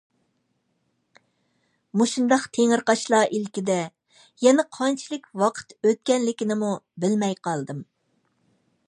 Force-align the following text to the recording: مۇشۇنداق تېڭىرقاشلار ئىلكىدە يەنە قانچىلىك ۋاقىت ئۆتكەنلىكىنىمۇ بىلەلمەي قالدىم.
مۇشۇنداق 2.01 2.47
تېڭىرقاشلار 2.57 3.35
ئىلكىدە 3.39 3.77
يەنە 4.47 4.65
قانچىلىك 4.79 5.29
ۋاقىت 5.43 5.79
ئۆتكەنلىكىنىمۇ 5.85 6.73
بىلەلمەي 7.05 7.39
قالدىم. 7.49 7.89